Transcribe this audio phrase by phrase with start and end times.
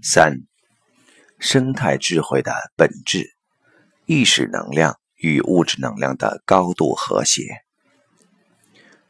[0.00, 0.42] 三、
[1.40, 3.34] 生态智慧的本质：
[4.06, 7.42] 意识能量与物质能量的高度和谐。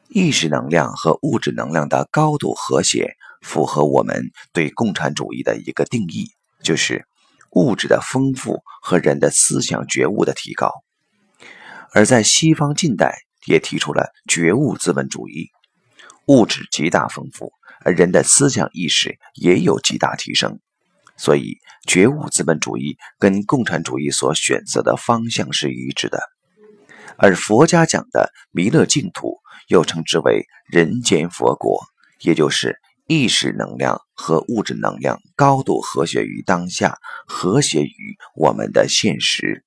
[0.08, 6.30] 意识能量和物质能量的高度和谐，符合我们对共产主义的一个定义，
[6.62, 7.06] 就是
[7.50, 10.72] 物质的丰富和人的思想觉悟的提高。
[11.92, 15.50] 而在西方近代，也提出了觉悟资本主义，
[16.28, 17.52] 物质极大丰富，
[17.84, 20.58] 而人的思想意识也有极大提升。
[21.18, 26.20] 所以，觉悟资本主义跟共产主义所选择的方向是一致的。
[27.18, 29.38] 而佛家讲的弥勒净土。
[29.68, 31.84] 又称之为人间佛国，
[32.22, 39.62] 也就是意识能量和物质能量高度和谐于当下，和谐于我们的现实。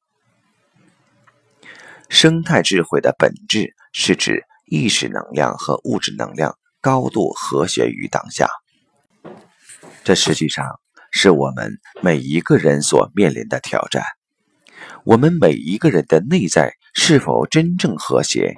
[2.09, 8.49] 生态智慧的本质是指意识能量和物质能量高度和谐于当下。
[10.03, 10.79] 这实际上
[11.11, 14.03] 是我们每一个人所面临的挑战。
[15.03, 18.55] 我们每一个人的内在是否真正和谐？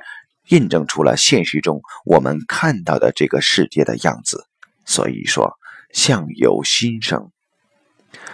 [0.49, 4.45] 印证出了现实中我们看到的这个世界的样子。
[4.85, 5.53] 所以说，
[5.93, 7.31] 相由心生，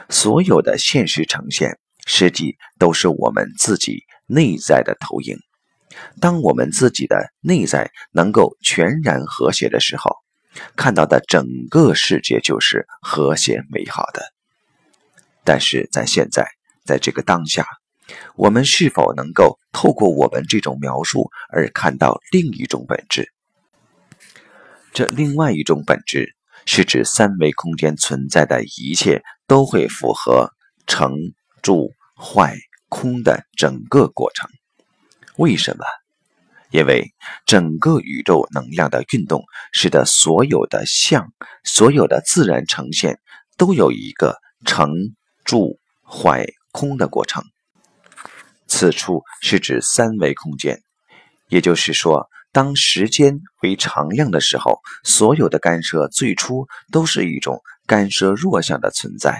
[0.09, 5.37] 所有的现实呈现，实际都是我们自己内在的投影。
[6.19, 10.15] 当我们自己的内在能够全然和谐的时候，
[10.75, 14.21] 看到的整个世界就是和谐美好的。
[15.43, 16.47] 但是在现在，
[16.85, 17.65] 在这个当下。
[18.35, 23.31] 我们是否能够透过我们这种描述而看到另一种本质？
[24.91, 30.51] 这另外一种本质是指三维空间存在的一切都会符合
[30.87, 31.13] 成、
[31.61, 34.49] 住、坏、空的整个过程。
[35.35, 35.85] 为什么？
[36.71, 37.13] 因为
[37.45, 43.19] 整个宇宙能量的运动，使得所有的相、所有的自然呈现
[43.57, 44.91] 都有一个成、
[45.43, 47.43] 住、坏、空的过程。
[48.67, 50.79] 此处是指三维空间，
[51.47, 59.31] 也就是说，当时间为常量的时候，所有的干涉最初都是一种干涉弱项的存在；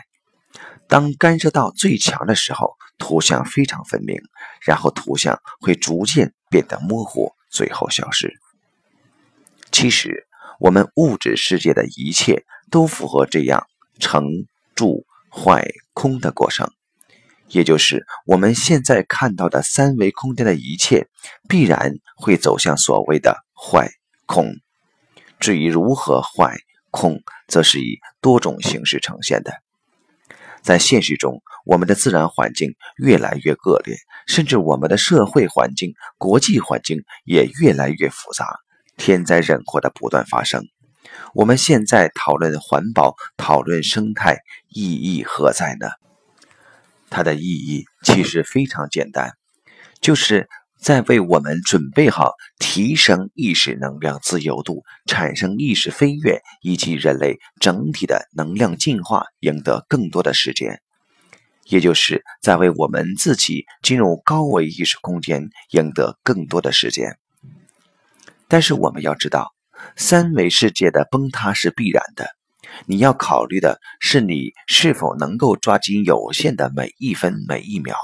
[0.88, 4.18] 当干涉到最强的时候，图像非常分明，
[4.66, 8.40] 然后图像会逐渐变得模糊，最后消失。
[9.72, 10.28] 其实，
[10.60, 13.68] 我们物质世界的一切都符合这样
[14.00, 14.24] 成、
[14.76, 16.72] 住、坏、空的过程。
[17.50, 21.08] 也就是我们现在看到的三维空间的一切，
[21.48, 23.90] 必然会走向所谓的坏
[24.26, 24.54] 空。
[25.40, 26.58] 至于如何坏
[26.92, 29.64] 空，则是以多种形式呈现的。
[30.62, 33.98] 在现实中，我们的自然环境越来越恶劣，
[34.28, 38.46] 甚至我们的社会环境、国际环境也越来越复杂，
[38.98, 40.64] 天灾人祸的不断发生。
[41.34, 44.38] 我们现在讨论环保、讨论生态，
[44.68, 45.88] 意义何在呢？
[47.10, 49.34] 它的意义其实非常简单，
[50.00, 50.48] 就是
[50.82, 60.82] 在为我们准备好提升意识能量自由度、产生意识飞跃以及人类整体的能量进化赢得更多的时间，
[61.66, 67.18] 也就是在为我们自己进入高维意识空间赢得更多的时间。
[68.48, 69.54] 但是我们要知道，
[69.96, 72.30] 三维世界的崩塌是必然的。
[72.86, 77.96] 你要考虑的是，你是否能够抓紧有限的每一分每一秒，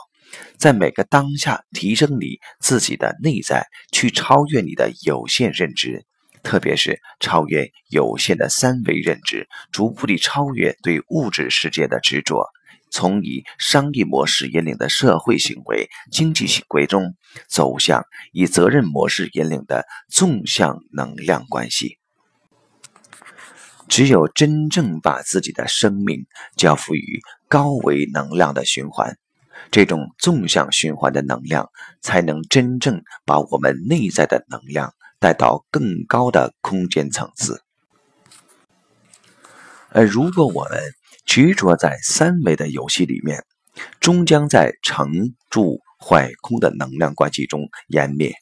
[0.57, 6.05] 在每个当下提升你自己的内在，去超越你的有限认知，
[6.43, 12.47] 特别是超越有限的三维认知，逐步地超越对物质世界的执着，
[12.91, 17.15] 从以商业模式引领的社会行为、经济行为中，
[17.47, 21.97] 走向以责任模式引领的纵向能量关系。
[23.87, 26.25] 只有真正把自己的生命
[26.57, 29.15] 交付于高维能量的循环，
[29.71, 31.69] 这种纵向循环的能量，
[32.01, 37.61] 才能真正把我们内在的能量带到更高的空间层次。
[39.89, 40.79] 而如果我们
[41.25, 43.43] 执着在三维的游戏里面，
[43.99, 45.09] 终将在成、
[45.49, 48.33] 住、坏、空的能量关系中湮灭。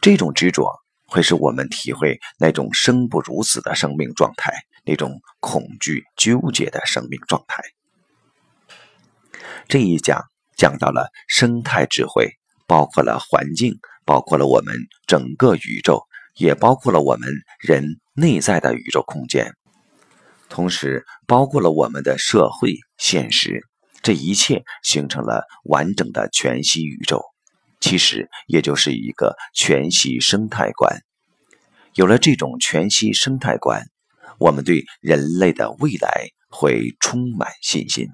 [0.00, 0.72] 这种执着。
[1.10, 4.52] 会使我们体会那种生不如死的生命状态，
[4.84, 7.62] 那种恐惧、纠结的生命状态。
[9.68, 10.22] 这一讲
[10.56, 12.30] 讲到了生态智慧，
[12.66, 14.74] 包括了环境，包括了我们
[15.06, 16.02] 整个宇宙，
[16.36, 17.28] 也包括了我们
[17.60, 19.52] 人内在的宇宙空间，
[20.48, 23.62] 同时包括了我们的社会现实。
[24.00, 27.22] 这一切形成了完整的全息宇宙。
[27.80, 31.00] 其实也就是一个全息生态观。
[31.94, 33.84] 有了这种全息生态观，
[34.38, 38.08] 我们对人类的未来会充满信心。